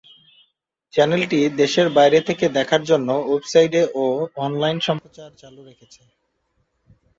[0.93, 4.05] চ্যানেলটি দেশের বাইরে থেকে দেখার জন্য ওয়েবসাইটে ও
[4.45, 6.01] অনলাইন সম্প্রচার চালু রেখেছে।